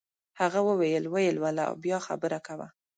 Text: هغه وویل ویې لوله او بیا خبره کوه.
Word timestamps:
هغه 0.39 0.59
وویل 0.69 1.03
ویې 1.13 1.31
لوله 1.37 1.63
او 1.69 1.73
بیا 1.83 1.97
خبره 2.07 2.39
کوه. 2.47 2.67